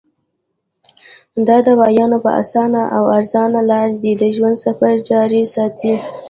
[1.47, 5.93] د دوايانو پۀ اسانه او ارزانه لار دې د ژوند سفر جاري ساتي-